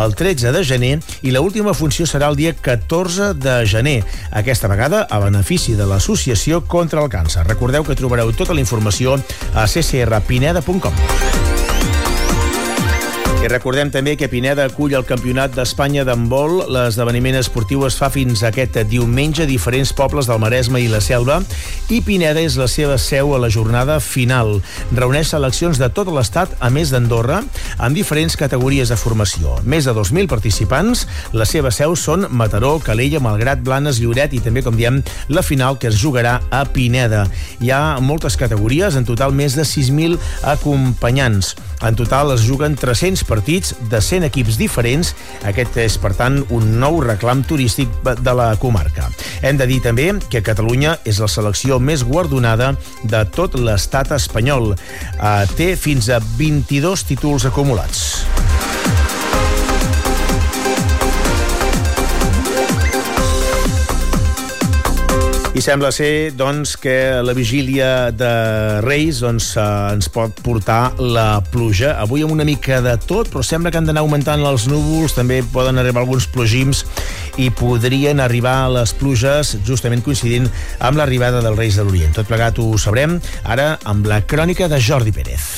el 0.00 0.16
13 0.16 0.54
de 0.56 0.64
gener 0.64 0.94
i 1.20 1.34
l 1.34 1.44
última 1.44 1.76
funció 1.76 2.08
serà 2.08 2.32
el 2.32 2.40
dia 2.40 2.56
14 2.56 3.34
de 3.36 3.60
gener. 3.68 3.98
Aquesta 4.32 4.72
vegada 4.72 5.04
a 5.04 5.20
benefici 5.20 5.76
de 5.76 5.84
l'Associació 5.84 6.64
contra 6.64 7.04
el 7.04 7.12
Càncer. 7.12 7.44
Recordeu 7.44 7.84
que 7.84 7.98
trobareu 7.98 8.32
tota 8.32 8.56
la 8.56 8.64
informació 8.64 8.77
informació 8.78 9.18
a 9.54 9.66
ccrpineda.com. 9.66 11.57
I 13.38 13.46
recordem 13.46 13.86
també 13.94 14.16
que 14.18 14.26
Pineda 14.26 14.64
acull 14.66 14.96
el 14.98 15.04
Campionat 15.06 15.52
d'Espanya 15.54 16.02
d'handbol. 16.02 16.64
L'esdeveniment 16.74 17.36
esportiu 17.38 17.84
es 17.86 17.94
fa 17.94 18.08
fins 18.10 18.40
aquest 18.42 18.80
diumenge 18.90 19.44
a 19.44 19.46
diferents 19.46 19.92
pobles 19.94 20.26
del 20.26 20.40
Maresme 20.42 20.80
i 20.82 20.88
la 20.90 20.98
Selva 20.98 21.36
i 21.94 22.00
Pineda 22.02 22.42
és 22.42 22.56
la 22.58 22.66
seva 22.68 22.96
seu 22.98 23.30
a 23.36 23.38
la 23.38 23.48
jornada 23.48 24.00
final. 24.02 24.56
Reuneix 24.90 25.30
seleccions 25.30 25.78
de 25.78 25.86
tot 25.94 26.10
l'estat, 26.10 26.56
a 26.58 26.68
més 26.74 26.90
d'Andorra, 26.90 27.38
amb 27.78 27.94
diferents 27.94 28.34
categories 28.36 28.90
de 28.90 28.98
formació. 28.98 29.54
Més 29.62 29.86
de 29.86 29.94
2.000 29.94 30.26
participants. 30.28 31.06
La 31.30 31.46
seva 31.46 31.70
seu 31.70 31.94
són 31.94 32.26
Mataró, 32.34 32.74
Calella, 32.82 33.22
Malgrat, 33.22 33.62
Blanes, 33.62 34.02
Lloret 34.02 34.34
i 34.34 34.42
també, 34.42 34.66
com 34.66 34.74
diem, 34.74 34.98
la 35.30 35.46
final 35.46 35.78
que 35.78 35.92
es 35.92 36.02
jugarà 36.02 36.40
a 36.50 36.64
Pineda. 36.66 37.28
Hi 37.62 37.70
ha 37.70 37.80
moltes 38.02 38.36
categories, 38.36 38.98
en 38.98 39.06
total 39.06 39.30
més 39.30 39.54
de 39.54 39.62
6.000 39.62 40.18
acompanyants. 40.56 41.54
En 41.86 41.94
total 41.94 42.34
es 42.34 42.42
juguen 42.42 42.74
300 42.74 43.27
partits 43.28 43.74
de 43.92 44.00
100 44.02 44.28
equips 44.30 44.58
diferents. 44.60 45.14
Aquest 45.48 45.76
és, 45.84 45.98
per 46.00 46.14
tant, 46.18 46.40
un 46.54 46.78
nou 46.80 47.00
reclam 47.04 47.44
turístic 47.46 47.92
de 48.04 48.34
la 48.34 48.50
comarca. 48.60 49.10
Hem 49.42 49.60
de 49.60 49.68
dir 49.70 49.80
també 49.84 50.10
que 50.30 50.44
Catalunya 50.44 50.96
és 51.08 51.20
la 51.22 51.30
selecció 51.30 51.78
més 51.78 52.04
guardonada 52.06 52.72
de 53.04 53.22
tot 53.34 53.58
l'estat 53.60 54.14
espanyol. 54.16 54.74
Eh, 54.74 55.46
té 55.58 55.74
fins 55.76 56.10
a 56.10 56.22
22 56.40 57.06
títols 57.12 57.48
acumulats. 57.48 58.37
I 65.58 65.62
sembla 65.64 65.88
ser 65.90 66.36
doncs, 66.38 66.76
que 66.78 67.18
la 67.26 67.32
vigília 67.34 68.12
de 68.14 68.28
Reis 68.84 69.18
doncs, 69.24 69.48
eh, 69.58 69.62
ens 69.90 70.06
pot 70.14 70.36
portar 70.46 70.92
la 71.02 71.40
pluja. 71.50 71.96
Avui 71.98 72.22
amb 72.22 72.36
una 72.36 72.44
mica 72.46 72.78
de 72.78 72.92
tot, 73.02 73.26
però 73.32 73.42
sembla 73.42 73.72
que 73.74 73.80
han 73.80 73.88
d'anar 73.88 74.04
augmentant 74.04 74.44
els 74.46 74.68
núvols, 74.70 75.16
també 75.16 75.40
poden 75.42 75.80
arribar 75.82 76.04
alguns 76.04 76.28
plogims 76.30 76.84
i 77.42 77.48
podrien 77.50 78.22
arribar 78.22 78.68
les 78.70 78.92
pluges 78.94 79.56
justament 79.66 80.04
coincidint 80.06 80.46
amb 80.78 81.02
l'arribada 81.02 81.42
dels 81.42 81.58
Reis 81.58 81.80
de 81.80 81.88
l'Orient. 81.88 82.14
Tot 82.14 82.30
plegat 82.30 82.62
ho 82.62 82.78
sabrem 82.78 83.18
ara 83.42 83.80
amb 83.82 84.06
la 84.06 84.20
crònica 84.22 84.70
de 84.70 84.78
Jordi 84.78 85.10
Pérez. 85.10 85.48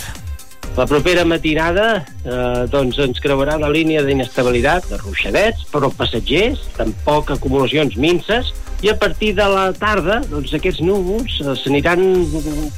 La 0.80 0.88
propera 0.88 1.26
matinada 1.28 2.06
eh, 2.24 2.64
doncs 2.72 2.96
ens 3.04 3.20
creuarà 3.20 3.60
la 3.60 3.68
línia 3.68 4.00
d'inestabilitat 4.06 4.88
de 4.94 5.04
ruixadets, 5.04 5.68
però 5.68 5.92
passatgers, 5.92 6.70
tampoc 6.80 7.36
acumulacions 7.36 8.00
minces, 8.00 8.54
i 8.82 8.88
a 8.88 8.96
partir 8.98 9.34
de 9.36 9.44
la 9.44 9.70
tarda 9.76 10.20
doncs, 10.30 10.54
aquests 10.56 10.80
núvols 10.84 11.40
eh, 11.42 11.56
s'aniran 11.62 12.00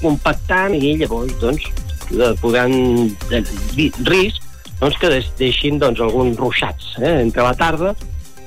compactant 0.01 0.75
i 0.75 0.97
llavors 0.99 1.35
doncs, 1.43 1.69
eh, 2.11 2.33
podran 2.43 2.75
eh, 3.31 3.45
risc 4.09 4.43
doncs, 4.81 4.99
que 4.99 5.13
deixin 5.39 5.79
doncs, 5.79 6.03
alguns 6.03 6.41
ruixats 6.41 6.97
eh, 6.99 7.21
entre 7.23 7.47
la 7.47 7.55
tarda 7.55 7.95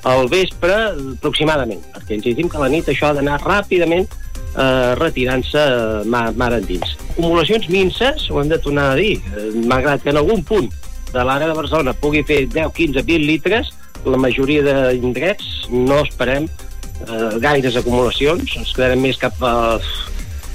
al 0.06 0.28
vespre 0.30 0.74
aproximadament, 1.16 1.80
perquè 1.94 2.14
ens 2.18 2.28
didim 2.28 2.50
que 2.52 2.60
la 2.62 2.68
nit 2.70 2.86
això 2.92 3.08
ha 3.08 3.16
d'anar 3.16 3.40
ràpidament 3.42 4.06
eh, 4.06 4.92
retirant-se 5.00 5.64
mar, 6.12 6.28
mar 6.38 6.52
endins. 6.58 6.92
Acumulacions 7.16 7.66
minces, 7.72 8.28
ho 8.30 8.42
hem 8.42 8.52
de 8.52 8.60
tornar 8.62 8.92
a 8.92 9.00
dir, 9.00 9.16
eh, 9.32 9.48
malgrat 9.64 10.04
que 10.04 10.12
en 10.12 10.20
algun 10.20 10.44
punt 10.46 10.68
de 11.10 11.24
l'àrea 11.24 11.48
de 11.48 11.56
Barcelona 11.56 11.96
pugui 11.96 12.22
fer 12.28 12.44
10, 12.52 12.70
15, 12.76 13.02
20 13.08 13.26
litres, 13.26 13.72
la 14.06 14.20
majoria 14.20 14.62
d'indrets 14.92 15.66
no 15.72 16.02
esperem 16.04 16.46
eh, 17.04 17.38
gaires 17.42 17.76
acumulacions, 17.76 18.56
ens 18.58 18.72
quedarem 18.74 19.02
més 19.04 19.18
cap 19.20 19.40
a 19.44 19.54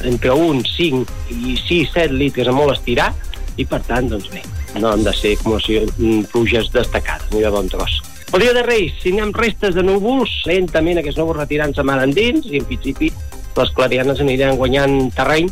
entre 0.07 0.33
1, 0.33 0.63
5 0.65 1.05
i 1.29 1.57
6, 1.61 1.91
7 1.93 2.15
litres 2.17 2.49
a 2.49 2.55
molt 2.55 2.73
estirar, 2.73 3.11
i 3.59 3.65
per 3.67 3.81
tant, 3.85 4.07
doncs 4.09 4.31
bé, 4.33 4.41
no 4.79 4.93
han 4.93 5.03
de 5.05 5.13
ser 5.13 5.35
acumulacions, 5.37 5.91
mm, 5.97 6.31
pluges 6.31 6.71
destacades, 6.73 7.29
ni 7.33 7.43
de 7.43 7.51
bon 7.53 7.69
tros. 7.69 8.01
El 8.33 8.45
dia 8.45 8.53
de 8.55 8.63
Reis, 8.63 8.93
si 9.01 9.11
anem 9.11 9.33
restes 9.35 9.75
de 9.75 9.83
núvols, 9.83 10.31
lentament 10.47 11.01
aquests 11.01 11.19
núvols 11.19 11.41
retirant-se 11.43 11.83
mar 11.83 11.99
endins, 12.01 12.47
i 12.47 12.61
en 12.61 12.65
principi 12.65 13.11
les 13.57 13.71
clarianes 13.75 14.21
aniran 14.23 14.55
guanyant 14.55 15.11
terreny 15.11 15.49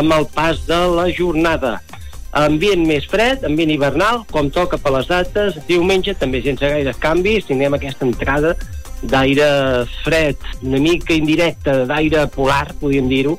amb 0.00 0.14
el 0.16 0.26
pas 0.32 0.62
de 0.66 0.78
la 0.96 1.10
jornada. 1.12 1.82
Ambient 2.32 2.86
més 2.88 3.04
fred, 3.04 3.44
ambient 3.44 3.74
hivernal, 3.74 4.22
com 4.32 4.48
toca 4.48 4.78
per 4.80 4.94
les 4.94 5.10
dates. 5.10 5.58
Diumenge, 5.68 6.14
també 6.16 6.40
sense 6.40 6.64
gaires 6.64 6.96
canvis, 6.96 7.44
tindrem 7.44 7.76
aquesta 7.76 8.08
entrada 8.08 8.54
d'aire 9.02 9.86
fred, 10.04 10.38
una 10.62 10.78
mica 10.82 11.14
indirecte, 11.14 11.82
d'aire 11.90 12.26
polar, 12.34 12.68
podríem 12.80 13.08
dir-ho, 13.10 13.36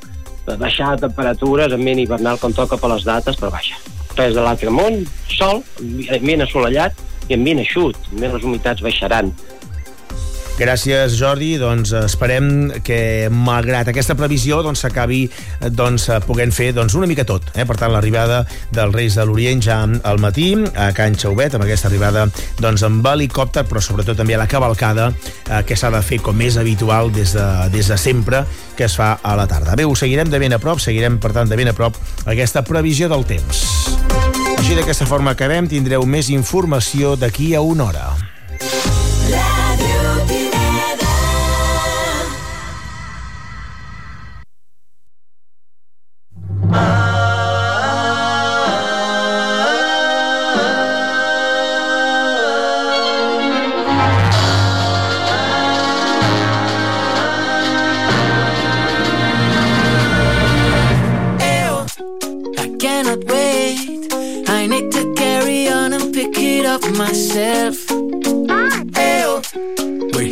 baixar 0.60 0.96
de 0.96 1.08
temperatures, 1.08 1.74
ambient 1.74 2.04
hivernal 2.04 2.40
com 2.42 2.54
toca 2.54 2.78
per 2.78 2.92
les 2.92 3.06
dates, 3.08 3.40
però 3.40 3.52
baixa. 3.54 3.80
Res 4.18 4.36
de 4.36 4.44
l'altre 4.44 4.74
món, 4.74 5.02
sol, 5.32 5.64
ambient 6.14 6.44
assolellat 6.46 7.00
i 7.30 7.38
ambient 7.38 7.64
eixut, 7.64 7.98
també 8.10 8.30
les 8.34 8.44
humitats 8.44 8.84
baixaran. 8.84 9.32
Gràcies, 10.54 11.16
Jordi. 11.18 11.56
Doncs 11.58 11.96
esperem 11.98 12.70
que, 12.86 13.28
malgrat 13.34 13.88
aquesta 13.90 14.14
previsió, 14.18 14.60
doncs 14.62 14.84
s'acabi 14.86 15.24
doncs, 15.74 16.06
puguent 16.28 16.54
fer 16.54 16.70
doncs, 16.78 16.94
una 16.94 17.08
mica 17.10 17.26
tot. 17.26 17.48
Eh? 17.58 17.66
Per 17.66 17.78
tant, 17.80 17.90
l'arribada 17.94 18.44
dels 18.74 18.94
Reis 18.94 19.18
de 19.18 19.26
l'Orient 19.26 19.64
ja 19.66 19.80
al 19.82 20.22
matí, 20.22 20.52
a 20.78 20.92
Can 20.94 21.18
Xauvet, 21.18 21.58
amb 21.58 21.66
aquesta 21.66 21.90
arribada 21.90 22.28
doncs, 22.62 22.84
amb 22.86 23.08
helicòpter, 23.14 23.66
però 23.70 23.82
sobretot 23.82 24.20
també 24.20 24.38
a 24.38 24.44
la 24.44 24.50
cavalcada, 24.50 25.10
eh, 25.50 25.64
que 25.66 25.78
s'ha 25.80 25.90
de 25.94 26.04
fer 26.06 26.22
com 26.22 26.42
és 26.46 26.60
habitual 26.62 27.10
des 27.14 27.34
de, 27.34 27.48
des 27.74 27.90
de 27.90 27.98
sempre, 27.98 28.44
que 28.78 28.86
es 28.86 28.98
fa 29.00 29.16
a 29.24 29.34
la 29.40 29.48
tarda. 29.50 29.74
Bé, 29.80 29.88
ho 29.90 29.96
seguirem 29.98 30.30
de 30.30 30.42
ben 30.42 30.54
a 30.54 30.62
prop, 30.62 30.82
seguirem, 30.84 31.18
per 31.18 31.34
tant, 31.34 31.50
de 31.50 31.58
ben 31.58 31.74
a 31.74 31.78
prop 31.78 31.98
aquesta 32.30 32.62
previsió 32.68 33.10
del 33.10 33.26
temps. 33.26 33.66
Així 34.60 34.78
d'aquesta 34.78 35.10
forma 35.10 35.34
acabem, 35.34 35.66
tindreu 35.68 36.06
més 36.06 36.30
informació 36.30 37.18
d'aquí 37.18 37.56
a 37.58 37.66
una 37.66 37.90
hora. 37.90 38.23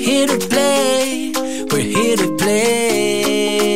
Here 0.01 0.27
to 0.27 0.38
play. 0.48 1.31
We're 1.72 1.79
here 1.79 2.17
to 2.17 2.36
play. 2.36 3.72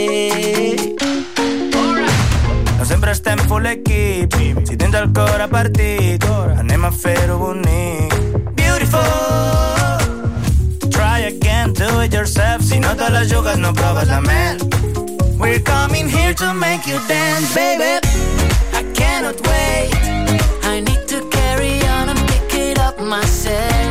No 2.78 2.86
sempre 2.86 3.12
estem 3.12 3.40
full 3.48 3.66
equip. 3.68 4.34
Si 4.66 4.76
tens 4.76 4.96
el 4.96 5.14
cor 5.14 5.42
a 5.42 5.48
partit, 5.48 6.24
anem 6.58 6.86
a 6.86 6.92
fer-ho 6.92 7.38
bonic. 7.38 8.14
Beautiful. 8.56 9.02
Try 10.90 11.28
again, 11.28 11.74
do 11.74 12.02
it 12.02 12.14
yourself. 12.14 12.62
Si 12.64 12.80
no 12.80 12.96
te 12.96 13.10
la 13.10 13.24
jugues, 13.24 13.58
no 13.58 13.74
proves 13.74 14.08
la 14.08 14.22
mel. 14.22 14.58
We're 15.38 15.62
coming 15.62 16.10
here 16.10 16.34
to 16.34 16.54
make 16.54 16.88
you 16.88 17.00
dance, 17.08 17.54
baby. 17.54 18.00
I 18.74 18.84
cannot 18.94 19.40
wait. 19.48 19.92
I 20.64 20.82
need 20.82 21.08
to 21.08 21.22
carry 21.30 21.82
on 21.88 22.10
and 22.10 22.20
pick 22.28 22.54
it 22.54 22.80
up 22.80 23.00
myself. 23.00 23.85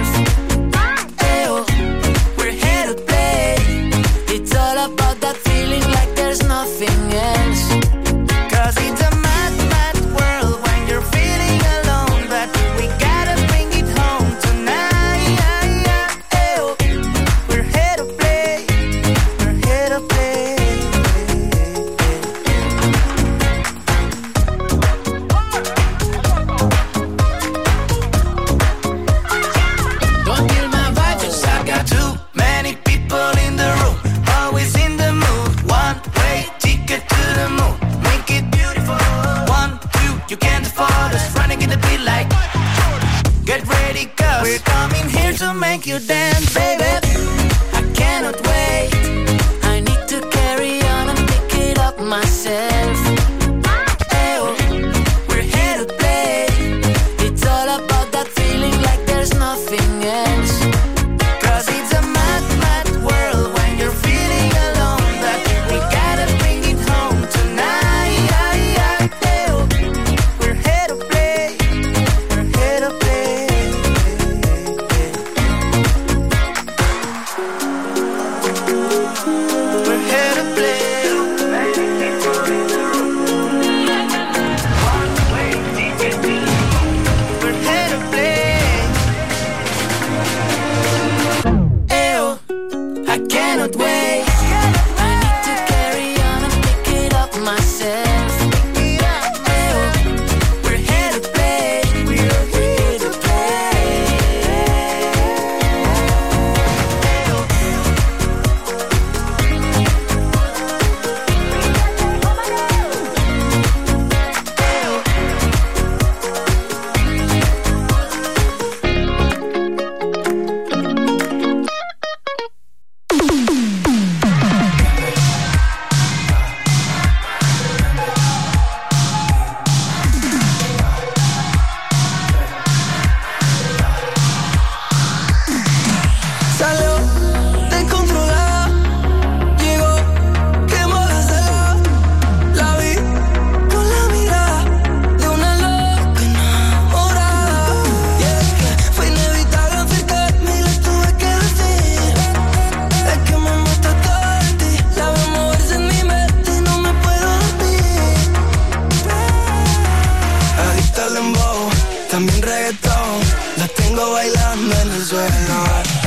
también 162.11 162.43
reggaetón. 162.43 163.21
La 163.57 163.69
tengo 163.69 164.13
bailando 164.13 164.75
en 164.81 164.91
el 164.91 165.05
suelo. 165.05 166.04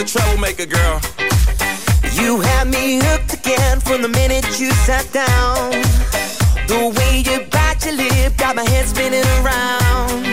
A 0.00 0.04
troublemaker, 0.04 0.64
girl. 0.64 0.98
You 2.12 2.40
had 2.40 2.68
me 2.68 3.00
hooked 3.02 3.34
again 3.34 3.80
from 3.80 4.00
the 4.00 4.08
minute 4.08 4.46
you 4.58 4.70
sat 4.88 5.04
down. 5.12 5.72
The 6.68 6.88
way 6.96 7.20
you 7.20 7.44
bite 7.50 7.84
your 7.84 7.96
lip 7.96 8.36
got 8.38 8.56
my 8.56 8.64
head 8.64 8.86
spinning 8.86 9.26
around. 9.40 10.24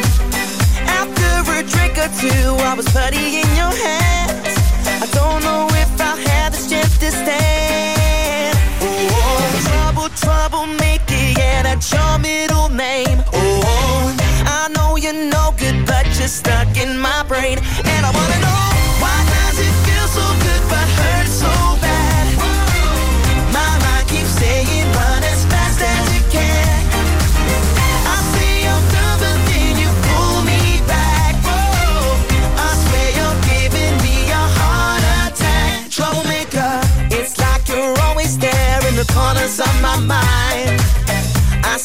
After 0.88 1.51
a 1.51 1.63
drink 1.63 1.97
or 1.97 2.08
two, 2.15 2.47
I 2.63 2.75
was 2.77 2.88
putty 2.95 3.41
in 3.41 3.49
your 3.60 3.73
hands. 3.86 4.56
I 5.03 5.08
don't 5.12 5.43
know 5.43 5.67
if 5.84 5.99
I'll 5.99 6.15
have 6.15 6.53
the 6.53 6.60
strength 6.60 6.99
to 7.01 7.12
stand. 7.12 8.58
Oh, 8.80 9.47
trouble, 9.67 10.10
trouble, 10.15 10.65
make 10.80 11.03
it, 11.10 11.38
yeah, 11.38 11.63
that's 11.63 11.91
your 11.91 12.17
middle 12.19 12.69
name. 12.69 13.19
Oh, 13.34 14.15
I 14.45 14.69
know 14.75 14.95
you're 14.95 15.13
no 15.13 15.53
good, 15.58 15.86
but 15.86 16.06
you're 16.17 16.30
stuck 16.30 16.77
in 16.77 16.97
my 16.97 17.23
brain. 17.27 17.58
And 17.84 18.06
I 18.06 18.12
wanna 18.12 18.39
know 18.39 18.77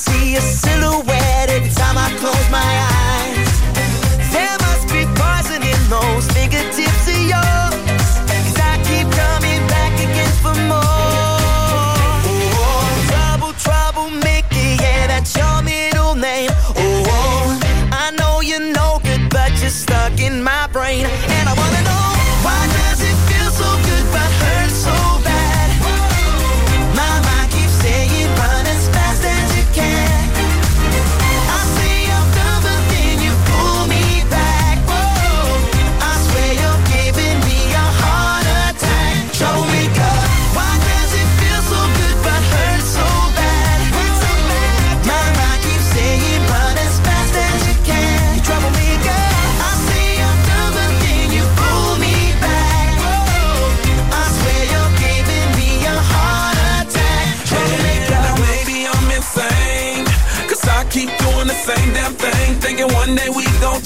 see 0.03 0.35
a 0.35 0.41
silhouette 0.41 1.51
every 1.51 1.71
time 1.71 1.97
I 1.97 2.11
close 2.19 2.51
my 2.51 2.59
eyes. 2.59 3.12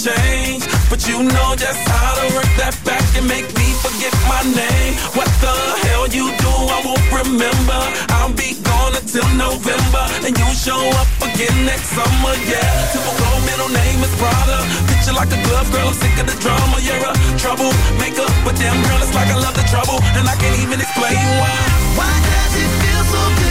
Change. 0.06 0.62
But 0.86 1.02
you 1.10 1.26
know 1.26 1.48
just 1.58 1.82
how 1.90 2.14
to 2.22 2.26
work 2.38 2.50
that 2.62 2.78
back 2.86 3.02
and 3.18 3.26
make 3.26 3.48
me 3.58 3.66
forget 3.82 4.14
my 4.30 4.42
name. 4.46 4.94
What 5.18 5.26
the 5.42 5.54
hell 5.90 6.06
you 6.06 6.30
do, 6.38 6.52
I 6.70 6.78
won't 6.86 7.06
remember. 7.10 7.80
I'll 8.14 8.30
be 8.30 8.54
gone 8.62 8.94
until 8.94 9.26
November. 9.34 10.04
And 10.22 10.32
you 10.38 10.48
show 10.54 10.78
up 11.02 11.10
again 11.26 11.56
next 11.66 11.90
summer, 11.90 12.34
yeah. 12.46 12.70
Typical 12.94 13.34
middle 13.50 13.72
name 13.74 13.98
is 14.06 14.14
Prada. 14.14 14.62
Picture 14.86 15.16
like 15.18 15.32
a 15.34 15.40
glove, 15.50 15.68
girl, 15.74 15.90
I'm 15.90 15.96
sick 15.98 16.14
of 16.22 16.26
the 16.30 16.38
drama. 16.38 16.78
You're 16.86 17.02
a 17.02 17.12
troublemaker. 17.42 18.28
But 18.46 18.54
damn 18.62 18.78
girl, 18.86 19.02
it's 19.02 19.14
like 19.14 19.30
I 19.34 19.38
love 19.42 19.58
the 19.58 19.66
trouble. 19.66 19.98
And 20.14 20.30
I 20.30 20.34
can't 20.38 20.58
even 20.62 20.78
explain 20.78 21.18
why. 21.42 21.58
Why 21.98 22.12
does 22.30 22.54
it 22.54 22.70
feel 22.78 23.02
so 23.10 23.22
good 23.42 23.45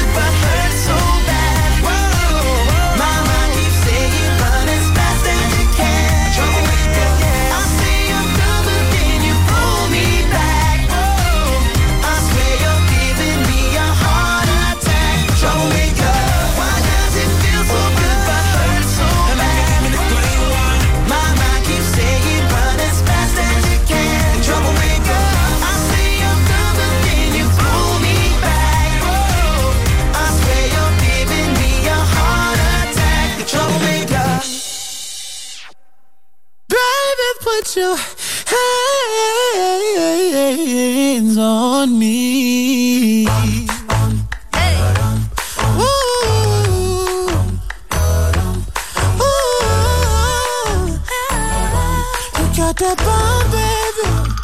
got 52.76 52.98
that 52.98 53.06
bomb, 53.08 53.52
baby. 53.52 54.36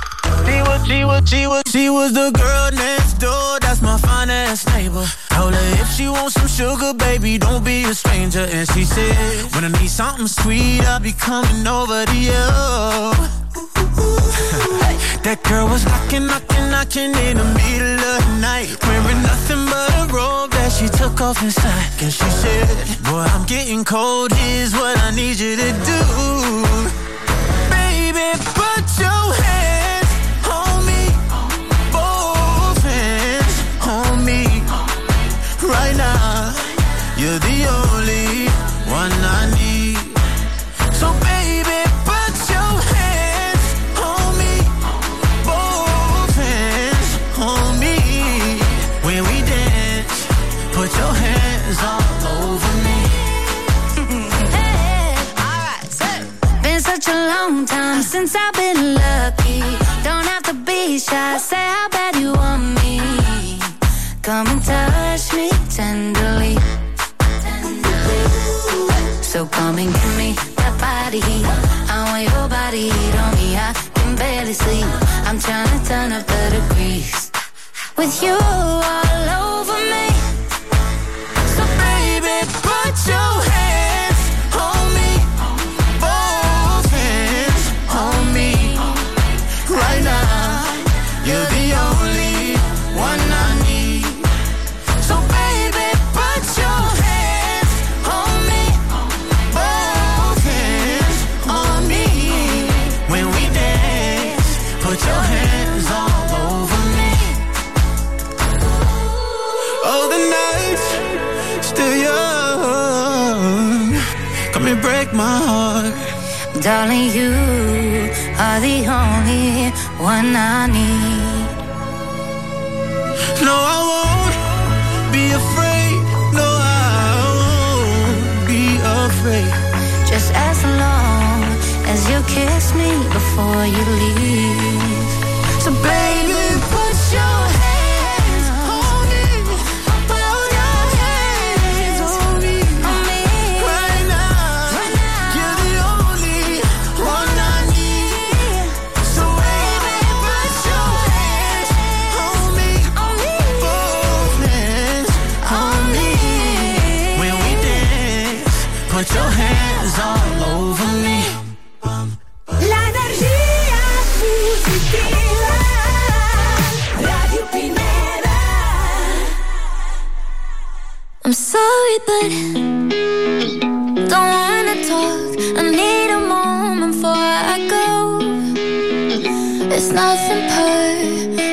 She 0.48 0.60
was, 0.64 0.88
she 0.88 1.06
was, 1.06 1.30
she 1.30 1.48
was, 1.48 1.64
she 1.68 1.90
was 1.90 2.14
the 2.14 2.32
girl 2.32 2.72
next 2.72 3.14
door. 3.20 3.60
That's 3.60 3.82
my 3.82 3.98
finest 3.98 4.68
neighbor. 4.68 5.06
Told 5.30 5.54
her 5.54 5.82
if 5.82 5.90
she 5.92 6.08
wants 6.08 6.36
some 6.36 6.48
sugar, 6.48 6.94
baby, 6.94 7.38
don't 7.38 7.64
be 7.64 7.84
a 7.84 7.94
stranger. 7.94 8.48
And 8.50 8.68
she 8.72 8.86
said, 8.86 9.16
when 9.54 9.66
I 9.66 9.70
need 9.80 9.90
something 9.90 10.28
sweet, 10.28 10.82
I'll 10.82 11.00
be 11.00 11.14
coming 11.14 11.68
over 11.68 12.06
to 12.06 12.18
you. 12.18 12.32
That 15.22 15.44
girl 15.44 15.68
was 15.68 15.86
knocking, 15.86 16.26
knocking, 16.26 16.72
knocking 16.72 17.14
in 17.30 17.38
the 17.38 17.46
middle 17.46 18.00
of 18.14 18.26
the 18.26 18.38
night. 18.42 18.76
Wearing 18.82 19.22
nothing 19.22 19.66
but 19.70 19.94
a 20.02 20.12
robe 20.12 20.50
that 20.52 20.72
she 20.72 20.90
took 20.90 21.22
off 21.22 21.44
inside. 21.44 22.02
And 22.02 22.12
she 22.12 22.26
said, 22.42 22.68
Boy, 23.04 23.22
I'm 23.30 23.46
getting 23.46 23.84
cold. 23.84 24.32
Here's 24.34 24.74
what 24.74 24.98
I 24.98 25.12
need 25.12 25.38
you 25.40 25.56
to 25.58 25.72
do. 25.86 27.01
Right 35.72 35.96
now, 35.96 36.54
you're 37.18 37.40
the 37.40 37.68
only 37.70 37.81